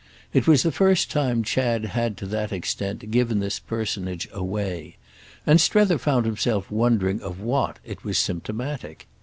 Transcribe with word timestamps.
It 0.33 0.47
was 0.47 0.63
the 0.63 0.71
first 0.71 1.11
time 1.11 1.43
Chad 1.43 1.85
had 1.85 2.17
to 2.17 2.25
that 2.25 2.51
extent 2.51 3.11
given 3.11 3.37
this 3.39 3.59
personage 3.59 4.27
"away"; 4.33 4.97
and 5.45 5.61
Strether 5.61 5.99
found 5.99 6.25
himself 6.25 6.71
wondering 6.71 7.21
of 7.21 7.39
what 7.39 7.77
it 7.85 8.03
was 8.03 8.17
symptomatic. 8.17 9.07